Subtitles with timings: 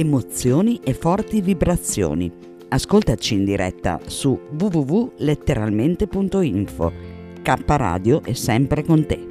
[0.00, 2.32] emozioni e forti vibrazioni.
[2.68, 6.92] Ascoltaci in diretta su www.letteralmente.info.
[7.42, 9.30] K Radio è sempre con te.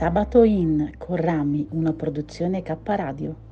[0.00, 0.92] Sabato in
[1.60, 3.48] Corrami, una produzione K Radio.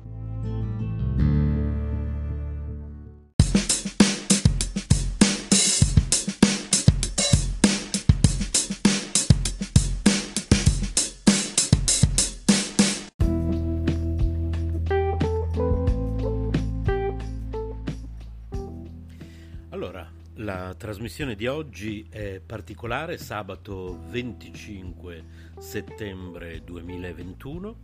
[20.41, 25.23] La trasmissione di oggi è particolare, sabato 25
[25.59, 27.75] settembre 2021.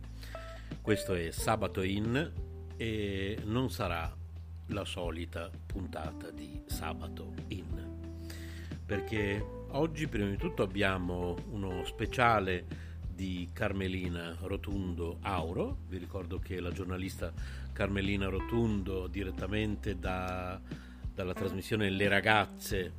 [0.86, 2.32] Questo è Sabato In
[2.76, 4.16] e non sarà
[4.68, 8.28] la solita puntata di Sabato In.
[8.86, 12.66] Perché oggi prima di tutto abbiamo uno speciale
[13.04, 15.78] di Carmelina Rotundo Auro.
[15.88, 17.32] Vi ricordo che la giornalista
[17.72, 20.60] Carmelina Rotundo direttamente da
[21.12, 22.92] dalla trasmissione Le ragazze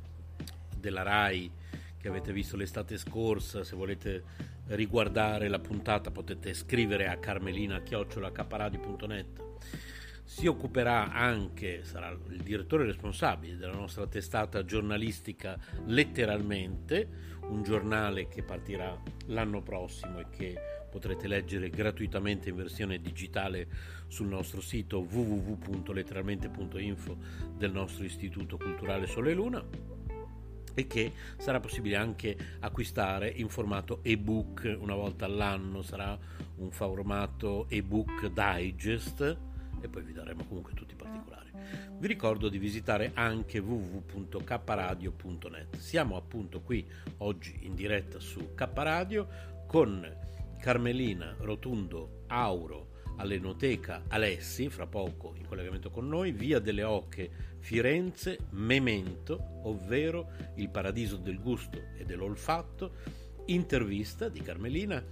[0.76, 1.50] della RAI
[1.96, 4.24] che avete visto l'estate scorsa, se volete
[4.68, 9.42] riguardare la puntata potete scrivere a carmelina-caparadi.net.
[10.24, 18.42] Si occuperà anche, sarà il direttore responsabile della nostra testata giornalistica Letteralmente, un giornale che
[18.42, 20.54] partirà l'anno prossimo e che
[20.90, 23.68] potrete leggere gratuitamente in versione digitale
[24.06, 27.16] sul nostro sito www.letteralmente.info
[27.56, 29.97] del nostro Istituto Culturale Sole e Luna
[30.78, 36.16] e che sarà possibile anche acquistare in formato ebook una volta all'anno, sarà
[36.58, 39.36] un formato ebook digest
[39.80, 41.50] e poi vi daremo comunque tutti i particolari.
[41.98, 45.78] Vi ricordo di visitare anche www.kradio.net.
[45.78, 46.88] Siamo appunto qui
[47.18, 49.26] oggi in diretta su K Radio
[49.66, 50.08] con
[50.60, 52.87] Carmelina Rotundo Auro
[53.18, 60.68] all'Enoteca Alessi, fra poco in collegamento con noi, via delle Ocche, Firenze, Memento, ovvero il
[60.70, 62.92] paradiso del gusto e dell'olfatto,
[63.46, 65.04] intervista di Carmelina.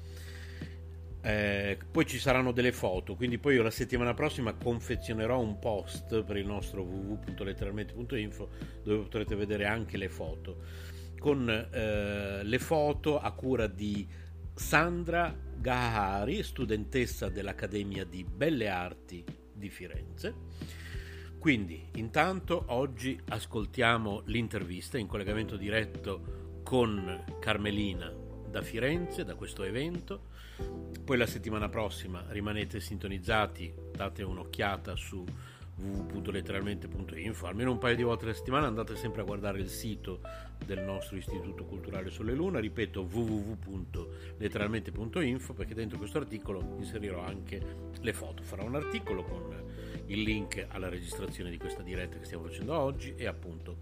[1.21, 6.23] Eh, poi ci saranno delle foto, quindi poi io la settimana prossima confezionerò un post
[6.23, 8.49] per il nostro www.letteralmente.info
[8.85, 10.63] dove potrete vedere anche le foto,
[11.19, 14.07] con eh, le foto a cura di
[14.59, 19.23] Sandra Gahari, studentessa dell'Accademia di Belle Arti
[19.53, 20.35] di Firenze.
[21.39, 28.11] Quindi, intanto oggi ascoltiamo l'intervista in collegamento diretto con Carmelina
[28.49, 30.29] da Firenze, da questo evento.
[31.05, 35.23] Poi la settimana prossima rimanete sintonizzati, date un'occhiata su
[35.77, 40.21] www.letteralmente.info almeno un paio di volte alla settimana andate sempre a guardare il sito
[40.65, 47.61] del nostro istituto culturale Sole Luna ripeto www.letteralmente.info perché dentro questo articolo inserirò anche
[48.01, 48.43] le foto.
[48.43, 49.55] Farò un articolo con
[50.07, 53.77] il link alla registrazione di questa diretta che stiamo facendo oggi e appunto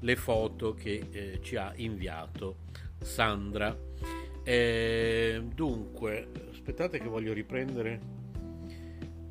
[0.00, 2.56] le foto che eh, ci ha inviato
[2.98, 3.88] Sandra.
[4.42, 8.19] Eh, dunque aspettate che voglio riprendere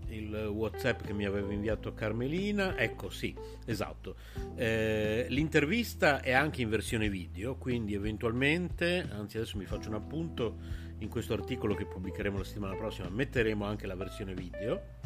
[0.10, 2.78] il whatsapp che mi aveva inviato Carmelina.
[2.78, 4.16] Ecco sì esatto.
[4.56, 10.88] Eh, l'intervista è anche in versione video quindi eventualmente anzi adesso mi faccio un appunto
[11.00, 14.98] in questo articolo che pubblicheremo la settimana prossima metteremo anche la versione video.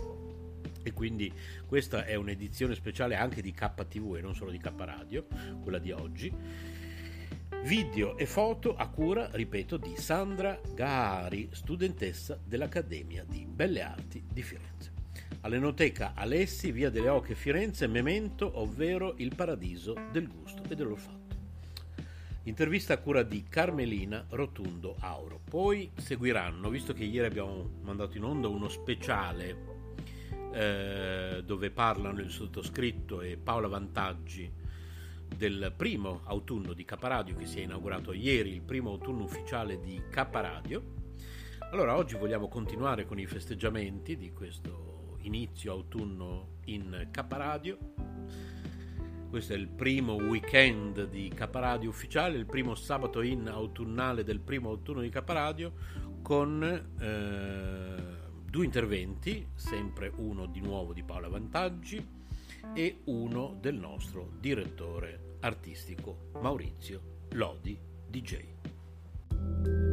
[0.86, 1.32] E quindi
[1.66, 5.26] questa è un'edizione speciale anche di KTV e non solo di K Radio
[5.62, 6.34] quella di oggi.
[7.64, 14.42] Video e foto a cura, ripeto, di Sandra Gahari, studentessa dell'Accademia di Belle Arti di
[14.44, 14.93] Firenze
[15.44, 21.22] all'Enoteca Alessi, via delle Oche, Firenze, Memento, ovvero il paradiso del gusto e dell'olfatto.
[22.44, 25.40] Intervista a cura di Carmelina Rotundo Auro.
[25.50, 29.72] Poi seguiranno, visto che ieri abbiamo mandato in onda uno speciale
[30.54, 34.52] eh, dove parlano il sottoscritto e Paola Vantaggi
[35.36, 40.02] del primo autunno di Caparadio che si è inaugurato ieri, il primo autunno ufficiale di
[40.10, 41.02] Caparadio.
[41.72, 44.93] Allora oggi vogliamo continuare con i festeggiamenti di questo
[45.24, 47.78] inizio autunno in Caparadio.
[49.30, 54.70] Questo è il primo weekend di Caparadio ufficiale, il primo sabato in autunnale del primo
[54.70, 55.74] autunno di Caparadio
[56.22, 56.64] con
[57.00, 62.22] eh, due interventi, sempre uno di nuovo di Paola Vantaggi
[62.74, 67.78] e uno del nostro direttore artistico Maurizio Lodi
[68.08, 69.93] DJ.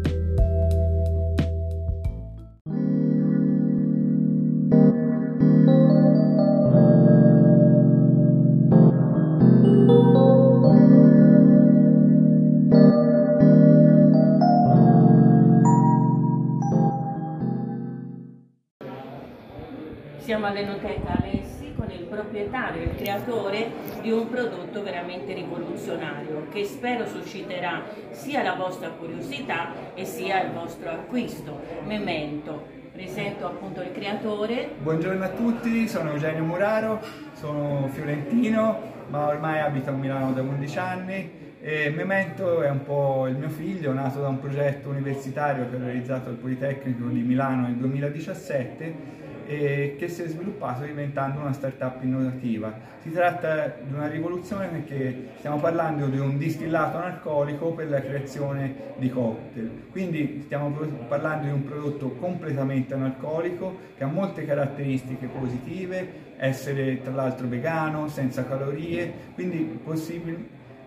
[20.50, 23.70] all'Enoteca Alessi con il proprietario, il creatore
[24.02, 30.50] di un prodotto veramente rivoluzionario che spero susciterà sia la vostra curiosità e sia il
[30.50, 31.60] vostro acquisto.
[31.86, 34.70] Memento, presento appunto il creatore.
[34.80, 37.00] Buongiorno a tutti, sono Eugenio Muraro,
[37.34, 41.30] sono fiorentino ma ormai abito a Milano da 11 anni
[41.60, 45.80] e Memento è un po' il mio figlio, nato da un progetto universitario che ho
[45.80, 52.00] realizzato al Politecnico di Milano nel 2017 e che si è sviluppato diventando una startup
[52.04, 52.72] innovativa.
[53.02, 58.72] Si tratta di una rivoluzione perché stiamo parlando di un distillato analcolico per la creazione
[58.98, 59.88] di cocktail.
[59.90, 60.70] Quindi stiamo
[61.08, 68.06] parlando di un prodotto completamente analcolico che ha molte caratteristiche positive, essere tra l'altro vegano,
[68.06, 70.38] senza calorie, quindi possibile,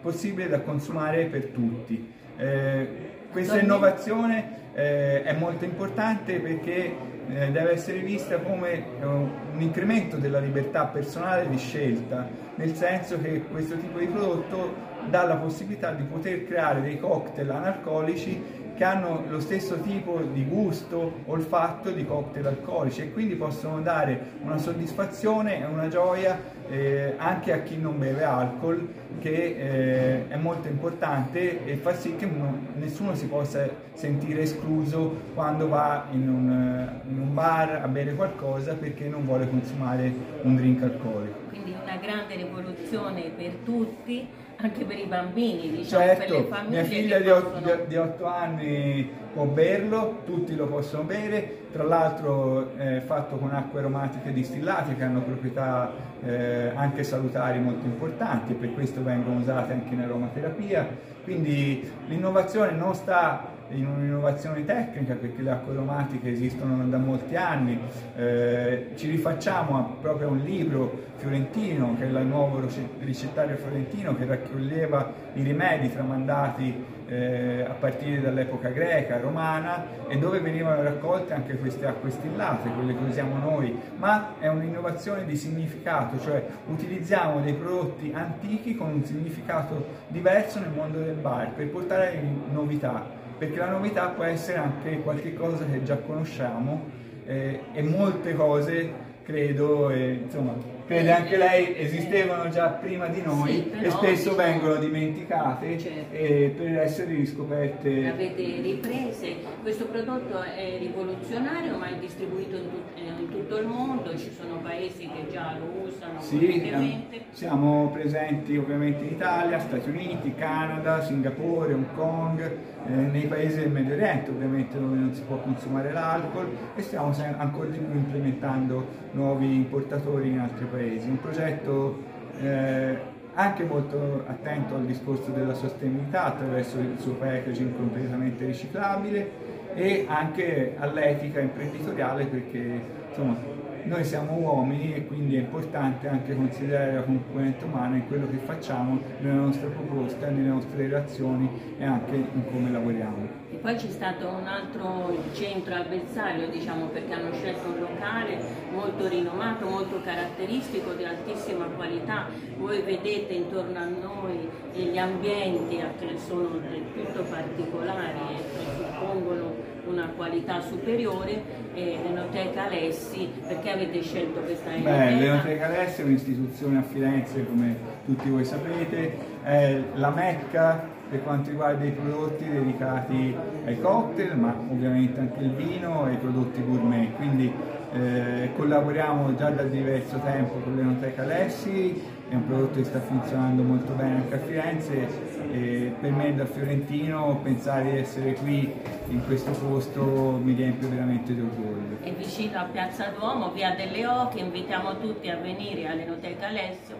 [0.02, 2.14] possibile da consumare per tutti.
[2.38, 2.88] Eh,
[3.30, 10.18] questa innovazione eh, è molto importante perché eh, deve essere vista come eh, un incremento
[10.18, 15.92] della libertà personale di scelta, nel senso che questo tipo di prodotto dà la possibilità
[15.92, 18.42] di poter creare dei cocktail analcolici
[18.76, 24.32] che hanno lo stesso tipo di gusto, olfatto di cocktail alcolici e quindi possono dare
[24.42, 26.40] una soddisfazione e una gioia
[26.70, 28.88] eh, anche a chi non beve alcol
[29.20, 35.18] che eh, è molto importante e fa sì che uno, nessuno si possa sentire escluso
[35.34, 40.12] quando va in un, in un bar a bere qualcosa perché non vuole consumare
[40.42, 41.38] un drink alcolico.
[41.50, 44.28] Quindi una grande rivoluzione per tutti
[44.64, 46.82] anche per i bambini, diciamo, certo, per le famiglie.
[46.82, 47.76] Mia figlia di, possono...
[47.86, 53.80] di 8 anni può berlo, tutti lo possono bere, tra l'altro è fatto con acque
[53.80, 55.92] aromatiche distillate che hanno proprietà
[56.24, 60.88] eh, anche salutari molto importanti per questo vengono usate anche in aromaterapia,
[61.24, 67.80] quindi l'innovazione non sta in un'innovazione tecnica perché le acque aromatiche esistono da molti anni,
[68.16, 72.62] eh, ci rifacciamo a, proprio a un libro fiorentino che è il nuovo
[73.00, 80.40] ricettario fiorentino che raccoglieva i rimedi tramandati eh, a partire dall'epoca greca, romana e dove
[80.40, 86.20] venivano raccolte anche queste acque stillate, quelle che usiamo noi, ma è un'innovazione di significato,
[86.20, 92.22] cioè utilizziamo dei prodotti antichi con un significato diverso nel mondo del bar per portare
[92.52, 96.90] novità perché la novità può essere anche qualcosa che già conosciamo
[97.26, 100.54] eh, e molte cose credo, e, insomma,
[100.86, 106.16] crede anche lei, esistevano già prima di noi sì, e spesso diciamo, vengono dimenticate certo.
[106.16, 108.10] eh, per essere riscoperte.
[108.10, 114.18] Avete riprese, questo prodotto è rivoluzionario ma è distribuito in, tut in tutto il mondo,
[114.18, 116.22] ci sono paesi che già lo usano.
[116.22, 117.02] Sì,
[117.32, 123.72] siamo presenti ovviamente in Italia, Stati Uniti, Canada, Singapore, Hong Kong, eh, nei paesi del
[123.72, 128.86] Medio Oriente ovviamente dove non si può consumare l'alcol e stiamo ancora di più implementando
[129.12, 131.08] nuovi importatori in altri paesi.
[131.08, 132.02] Un progetto
[132.42, 140.06] eh, anche molto attento al discorso della sostenibilità attraverso il suo packaging completamente riciclabile e
[140.08, 143.53] anche all'etica imprenditoriale perché insomma
[143.86, 148.38] noi siamo uomini e quindi è importante anche considerare la componente umana in quello che
[148.38, 153.28] facciamo, nella nostra proposta, nelle nostre relazioni e anche in come lavoriamo.
[153.52, 158.38] E poi c'è stato un altro centro a Bersaglio, diciamo, perché hanno scelto un locale
[158.72, 162.28] molto rinomato, molto caratteristico, di altissima qualità.
[162.58, 164.43] Voi vedete intorno a noi
[164.74, 171.42] gli ambienti che sono del tutto particolari e presuppongono una qualità superiore
[171.74, 174.98] e l'Enoteca Alessi, perché avete scelto questa enoteca?
[174.98, 177.76] Beh, l'Enoteca Alessi è un'istituzione a Firenze, come
[178.06, 184.58] tutti voi sapete, è la mecca per quanto riguarda i prodotti dedicati ai cocktail, ma
[184.72, 187.16] ovviamente anche il vino e i prodotti gourmet.
[187.16, 187.52] Quindi
[187.94, 192.02] eh, collaboriamo già da diverso tempo con l'Enoteca Alessi,
[192.34, 195.08] è un prodotto che sta funzionando molto bene anche a Firenze
[195.52, 198.74] e per me da fiorentino pensare di essere qui
[199.10, 201.98] in questo posto mi riempie veramente di orgoglio.
[202.02, 206.96] È vicino a Piazza Duomo, via delle Oche, invitiamo tutti a venire all'Enoteca Alessio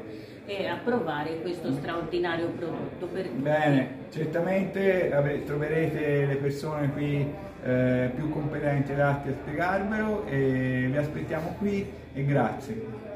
[0.46, 3.10] e a provare questo straordinario prodotto.
[3.38, 7.28] Bene, certamente troverete le persone qui
[7.64, 13.13] eh, più competenti e adatti a spiegarvelo e vi aspettiamo qui e grazie.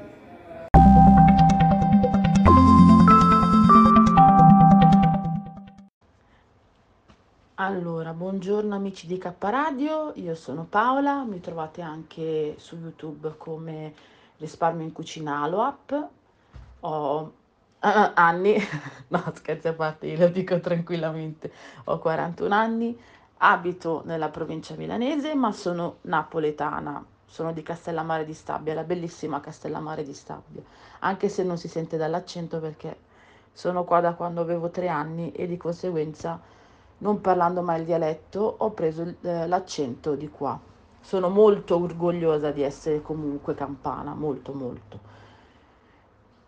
[7.60, 13.96] Allora, buongiorno amici di K Radio, io sono Paola, mi trovate anche su YouTube come
[14.38, 16.08] Risparmio in Cucina Aloap.
[16.82, 17.32] Ho uh,
[17.80, 18.58] anni,
[19.10, 21.52] no scherzi a parte, lo dico tranquillamente,
[21.86, 22.96] ho 41 anni,
[23.38, 30.04] abito nella provincia milanese ma sono napoletana sono di Castellammare di Stabia, la bellissima Castellammare
[30.04, 30.62] di Stabia,
[31.00, 32.98] anche se non si sente dall'accento perché
[33.52, 36.40] sono qua da quando avevo tre anni e di conseguenza,
[37.00, 40.60] non parlando mai il dialetto, ho preso eh, l'accento di qua.
[41.00, 45.00] Sono molto orgogliosa di essere comunque campana, molto molto.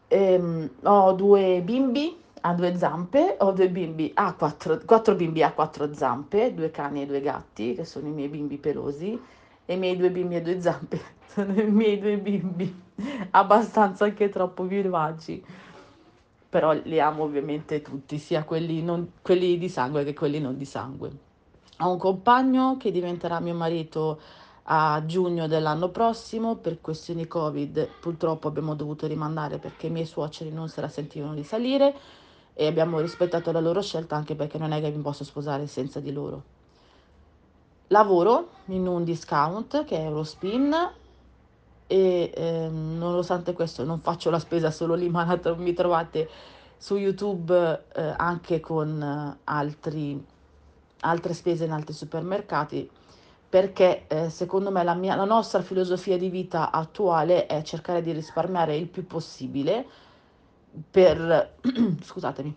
[0.08, 5.52] Ehm, ho due bimbi a due zampe, ho due bimbi a quattro, quattro bimbi a
[5.52, 9.20] quattro zampe, due cani e due gatti, che sono i miei bimbi pelosi,
[9.66, 12.84] e i miei due bimbi a due zampe sono i miei due bimbi,
[13.32, 15.44] abbastanza anche troppo vivaci.
[16.50, 20.66] Però li amo ovviamente tutti, sia quelli, non, quelli di sangue che quelli non di
[20.66, 21.12] sangue.
[21.80, 24.20] Ho un compagno che diventerà mio marito
[24.72, 30.52] a giugno dell'anno prossimo per questioni covid purtroppo abbiamo dovuto rimandare perché i miei suoceri
[30.52, 31.96] non se la sentivano di salire
[32.54, 36.00] e abbiamo rispettato la loro scelta anche perché non è che mi posso sposare senza
[36.00, 36.44] di loro.
[37.88, 40.76] Lavoro in un discount che è Eurospin
[41.92, 46.30] e ehm, nonostante questo non faccio la spesa solo lì, ma mi trovate
[46.78, 50.24] su YouTube eh, anche con eh, altri,
[51.00, 52.90] altre spese in altri supermercati
[53.50, 58.12] perché eh, secondo me la, mia, la nostra filosofia di vita attuale è cercare di
[58.12, 59.84] risparmiare il più possibile
[60.92, 61.56] per,
[62.04, 62.56] scusatemi,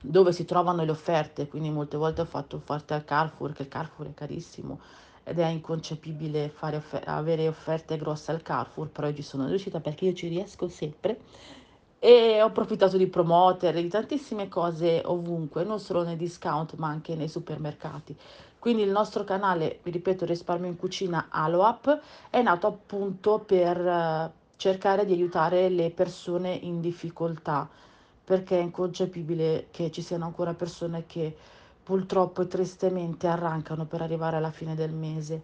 [0.00, 3.68] dove si trovano le offerte, quindi molte volte ho fatto offerte al Carrefour, che il
[3.68, 4.80] Carrefour è carissimo
[5.24, 9.80] ed è inconcepibile fare offer- avere offerte grosse al Carrefour, però io ci sono riuscita
[9.80, 11.20] perché io ci riesco sempre
[11.98, 17.14] e ho approfittato di promoter, di tantissime cose ovunque, non solo nei discount ma anche
[17.14, 18.16] nei supermercati.
[18.58, 22.00] Quindi il nostro canale, vi ripeto, Risparmio in Cucina Aloap,
[22.30, 27.68] è nato appunto per uh, cercare di aiutare le persone in difficoltà,
[28.24, 31.36] perché è inconcepibile che ci siano ancora persone che
[31.82, 35.42] purtroppo e tristemente arrancano per arrivare alla fine del mese.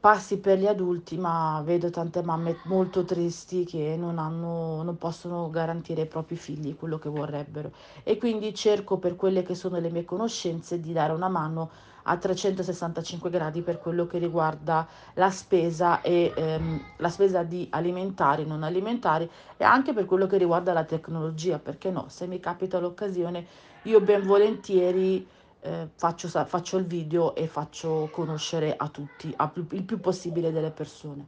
[0.00, 5.50] Passi per gli adulti, ma vedo tante mamme molto tristi che non, hanno, non possono
[5.50, 7.70] garantire ai propri figli quello che vorrebbero.
[8.02, 11.70] E quindi cerco per quelle che sono le mie conoscenze di dare una mano
[12.04, 18.46] a 365 gradi per quello che riguarda la spesa e ehm, la spesa di alimentari,
[18.46, 22.78] non alimentari e anche per quello che riguarda la tecnologia, perché no, se mi capita
[22.78, 23.46] l'occasione
[23.82, 25.26] io ben volentieri
[25.60, 30.52] eh, faccio, faccio il video e faccio conoscere a tutti, a più, il più possibile
[30.52, 31.26] delle persone.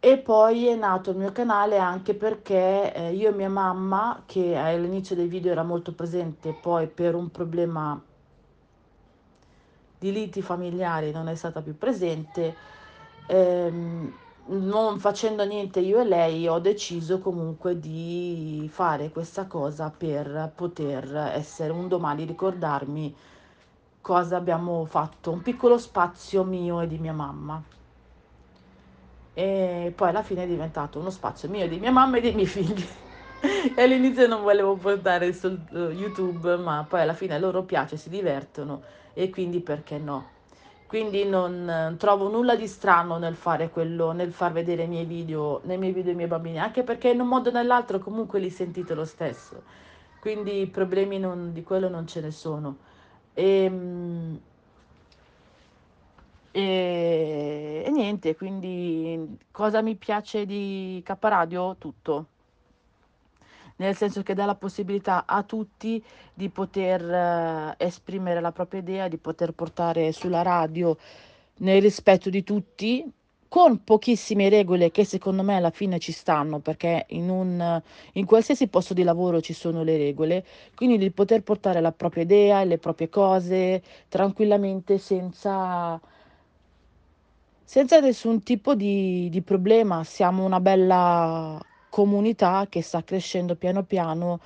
[0.00, 4.54] E poi è nato il mio canale anche perché eh, io e mia mamma, che
[4.54, 7.98] all'inizio dei video era molto presente, poi per un problema
[9.98, 12.54] di liti familiari non è stata più presente,
[13.26, 14.12] ehm,
[14.46, 21.14] non facendo niente io e lei ho deciso comunque di fare questa cosa per poter
[21.34, 23.14] essere un domani ricordarmi
[24.04, 27.62] cosa abbiamo fatto, un piccolo spazio mio e di mia mamma.
[29.32, 32.46] E poi alla fine è diventato uno spazio mio, di mia mamma e dei miei
[32.46, 32.86] figli.
[33.74, 38.82] e all'inizio non volevo portare su YouTube, ma poi alla fine loro piace, si divertono
[39.14, 40.33] e quindi perché no?
[40.86, 45.04] Quindi non eh, trovo nulla di strano nel fare quello, nel far vedere i miei
[45.04, 48.38] video, nei miei video ai miei bambini, anche perché in un modo o nell'altro comunque
[48.38, 49.62] li sentite lo stesso.
[50.20, 52.76] Quindi problemi non, di quello non ce ne sono.
[53.34, 54.40] E, ehm,
[56.52, 61.76] e, e niente, quindi cosa mi piace di K-Radio?
[61.76, 62.28] Tutto
[63.76, 66.02] nel senso che dà la possibilità a tutti
[66.32, 70.96] di poter eh, esprimere la propria idea, di poter portare sulla radio
[71.58, 73.10] nel rispetto di tutti,
[73.48, 77.80] con pochissime regole che secondo me alla fine ci stanno, perché in, un,
[78.14, 82.24] in qualsiasi posto di lavoro ci sono le regole, quindi di poter portare la propria
[82.24, 86.00] idea e le proprie cose tranquillamente senza
[87.66, 90.04] senza nessun tipo di, di, problema.
[90.04, 91.58] Siamo una bella
[91.94, 94.40] comunità che sta crescendo piano piano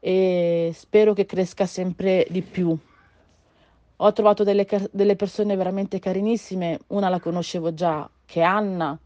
[0.00, 2.76] e spero che cresca sempre di più.
[4.00, 8.98] Ho trovato delle, delle persone veramente carinissime, una la conoscevo già, che è Anna,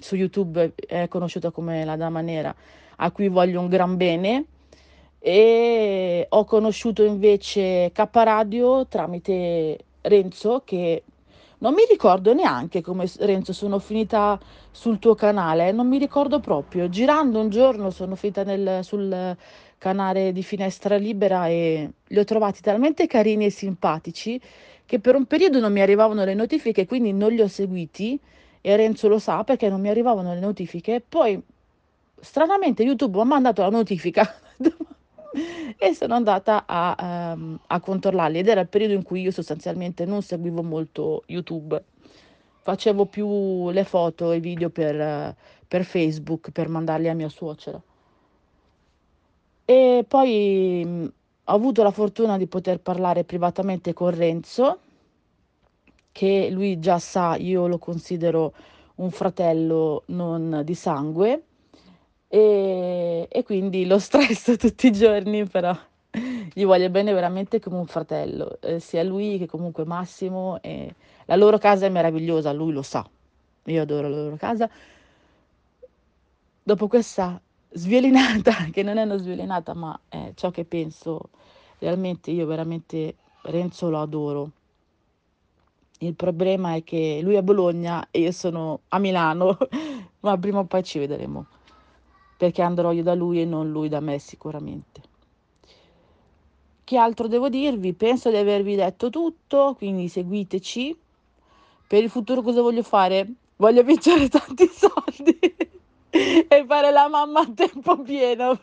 [0.00, 2.52] su YouTube è conosciuta come la Dama Nera,
[2.96, 4.46] a cui voglio un gran bene
[5.20, 11.04] e ho conosciuto invece K Radio tramite Renzo che
[11.64, 14.38] non mi ricordo neanche come Renzo sono finita
[14.70, 16.90] sul tuo canale, non mi ricordo proprio.
[16.90, 19.34] Girando un giorno sono finita nel, sul
[19.78, 24.38] canale di Finestra Libera e li ho trovati talmente carini e simpatici
[24.84, 28.20] che per un periodo non mi arrivavano le notifiche, quindi non li ho seguiti
[28.60, 31.02] e Renzo lo sa perché non mi arrivavano le notifiche.
[31.06, 31.42] Poi
[32.20, 34.30] stranamente YouTube mi ha mandato la notifica
[35.76, 40.04] e sono andata a, um, a controllarli ed era il periodo in cui io sostanzialmente
[40.04, 41.82] non seguivo molto YouTube
[42.64, 45.36] facevo più le foto e i video per,
[45.68, 47.80] per Facebook per mandarli a mia suocera.
[49.66, 51.12] E poi mh,
[51.44, 54.78] ho avuto la fortuna di poter parlare privatamente con Renzo,
[56.10, 58.54] che lui già sa, io lo considero
[58.96, 61.42] un fratello non di sangue
[62.34, 65.72] e, e quindi lo stress tutti i giorni, però
[66.52, 70.60] gli voglio bene veramente come un fratello, eh, sia lui che comunque Massimo.
[70.60, 70.92] E
[71.26, 73.08] la loro casa è meravigliosa, lui lo sa,
[73.66, 74.68] io adoro la loro casa.
[76.60, 81.28] Dopo questa sviolinata, che non è una sviolinata, ma è ciò che penso
[81.78, 84.50] realmente, io veramente Renzo lo adoro.
[85.98, 89.56] Il problema è che lui è a Bologna e io sono a Milano,
[90.20, 91.46] ma prima o poi ci vedremo,
[92.44, 95.00] perché andrò io da lui e non lui da me sicuramente.
[96.84, 97.94] Che altro devo dirvi?
[97.94, 100.94] Penso di avervi detto tutto, quindi seguiteci.
[101.86, 103.26] Per il futuro cosa voglio fare?
[103.56, 105.38] Voglio vincere tanti soldi
[106.10, 108.60] e fare la mamma a tempo pieno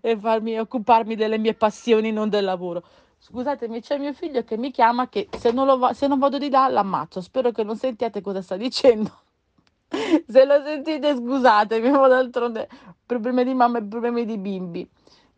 [0.00, 2.82] e farmi occuparmi delle mie passioni, non del lavoro.
[3.18, 6.50] Scusatemi, c'è mio figlio che mi chiama che se non, va, se non vado di
[6.50, 7.20] là l'ammazzo.
[7.20, 9.12] Spero che non sentiate cosa sta dicendo.
[10.26, 12.68] se lo sentite scusatemi, ma d'altronde
[13.06, 14.88] problemi di mamma e problemi di bimbi.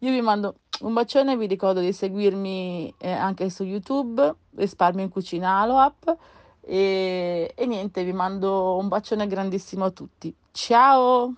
[0.01, 5.11] Io vi mando un bacione, vi ricordo di seguirmi eh, anche su YouTube, Risparmio in
[5.11, 6.17] Cucina Aloap
[6.61, 10.35] e, e niente, vi mando un bacione grandissimo a tutti.
[10.53, 11.35] Ciao!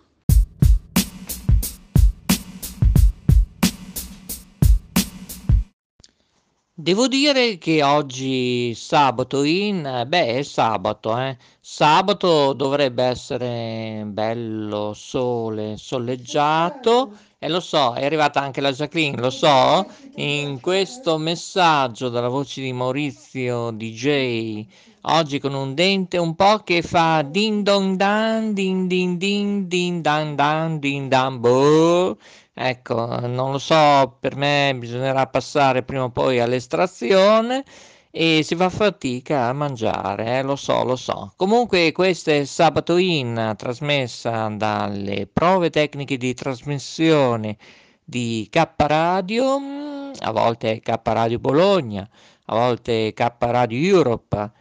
[6.80, 11.36] Devo dire che oggi sabato in, beh, è sabato, eh.
[11.70, 17.12] Sabato dovrebbe essere bello sole, soleggiato.
[17.38, 22.62] E lo so, è arrivata anche la Jacqueline, lo so, in questo messaggio dalla voce
[22.62, 24.64] di Maurizio DJ,
[25.02, 30.00] oggi con un dente un po' che fa din don dan, din din din, din
[30.00, 32.16] dan dan, din dan boh.
[32.54, 37.62] Ecco, non lo so, per me bisognerà passare prima o poi all'estrazione
[38.10, 41.32] e si fa fatica a mangiare, eh, lo so, lo so.
[41.36, 47.56] Comunque questo è Sabato In, trasmessa dalle prove tecniche di trasmissione
[48.04, 52.08] di K Radio, mm, a volte K Radio Bologna,
[52.46, 54.52] a volte K Radio Europe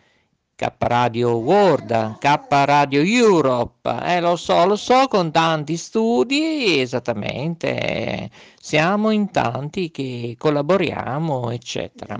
[0.57, 8.31] K Radio World, K Radio Europe, eh, lo so, lo so, con tanti studi, esattamente,
[8.60, 12.19] siamo in tanti che collaboriamo, eccetera.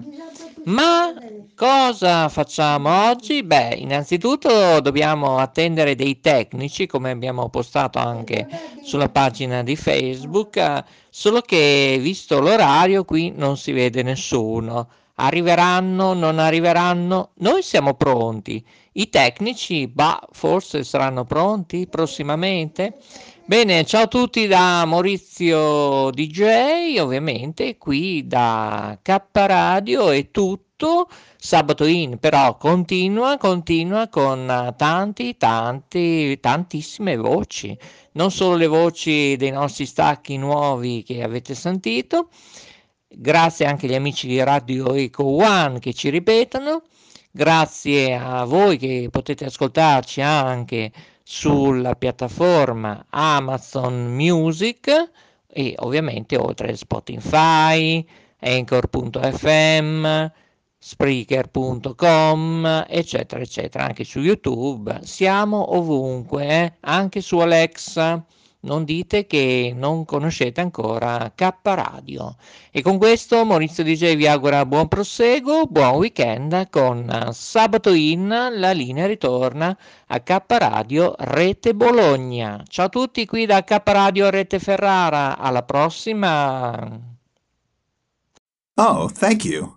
[0.68, 1.14] Ma
[1.56, 3.42] cosa facciamo oggi?
[3.42, 8.46] Beh, innanzitutto dobbiamo attendere dei tecnici, come abbiamo postato anche
[8.84, 14.90] sulla pagina di Facebook, solo che visto l'orario qui non si vede nessuno.
[15.16, 17.30] Arriveranno, non arriveranno?
[17.36, 18.62] Noi siamo pronti.
[18.94, 22.98] I tecnici, bah, forse saranno pronti prossimamente.
[23.48, 31.08] Bene, ciao a tutti da Maurizio DJ, ovviamente qui da K Radio è tutto.
[31.38, 37.78] Sabato in però continua, continua con tanti, tanti, tantissime voci.
[38.12, 42.28] Non solo le voci dei nostri stacchi nuovi che avete sentito,
[43.08, 46.84] grazie anche agli amici di Radio Eco One che ci ripetono,
[47.32, 50.92] grazie a voi che potete ascoltarci anche
[51.30, 55.12] sulla piattaforma Amazon Music
[55.46, 58.04] e ovviamente oltre Spotify,
[58.40, 60.32] Anchor.fm,
[60.80, 65.00] Spreaker.com, eccetera, eccetera, anche su YouTube.
[65.02, 66.74] Siamo ovunque, eh?
[66.80, 68.26] anche su Alexa
[68.68, 72.36] non dite che non conoscete ancora K Radio.
[72.70, 78.72] E con questo Maurizio DJ vi augura buon proseguo, buon weekend con Sabato In, la
[78.72, 79.76] linea ritorna
[80.08, 82.62] a K Radio Rete Bologna.
[82.68, 87.16] Ciao a tutti qui da K Radio Rete Ferrara, alla prossima.
[88.76, 89.77] Oh, thank you.